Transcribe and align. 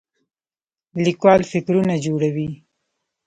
لیکوال 1.03 1.41
فکرونه 1.51 1.95
جوړوي 2.05 2.49